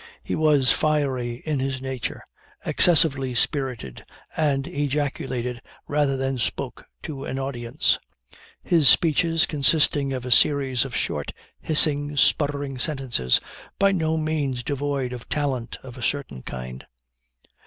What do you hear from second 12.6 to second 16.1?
sentences, by no means devoid of talent of a